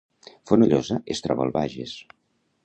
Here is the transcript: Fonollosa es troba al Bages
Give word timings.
Fonollosa 0.51 0.97
es 1.19 1.21
troba 1.27 1.45
al 1.47 1.55
Bages 1.59 1.95